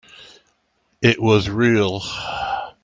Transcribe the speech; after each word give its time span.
It 1.03 1.21
was 1.21 1.47
real! 1.47 2.01